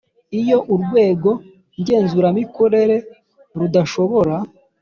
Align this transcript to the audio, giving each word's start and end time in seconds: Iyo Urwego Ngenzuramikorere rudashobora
Iyo 0.39 0.57
Urwego 0.73 1.31
Ngenzuramikorere 1.79 2.97
rudashobora 3.59 4.35